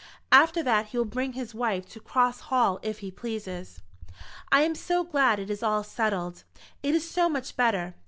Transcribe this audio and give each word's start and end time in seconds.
After 0.31 0.63
that 0.63 0.87
he 0.87 0.97
will 0.97 1.05
bring 1.05 1.33
his 1.33 1.53
wife 1.53 1.85
to 1.89 1.99
Cross 1.99 2.39
Hall 2.49 2.79
if 2.81 2.97
he 3.01 3.11
pleases." 3.11 3.83
"I 4.51 4.63
am 4.63 4.73
so 4.73 5.03
glad 5.03 5.37
it 5.37 5.51
is 5.51 5.61
all 5.61 5.83
settled; 5.83 6.43
it 6.81 6.95
is 6.95 7.07
so 7.07 7.29
much 7.29 7.55
better. 7.55 7.93